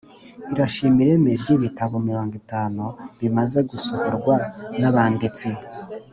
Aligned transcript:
irashima 0.53 0.97
ireme 1.03 1.31
ry’ibitabo 1.41 1.95
mirongo 2.07 2.33
itanu 2.41 2.83
bimaze 3.19 3.59
gusohorwa 3.71 4.35
n’abanditsi 4.79 5.49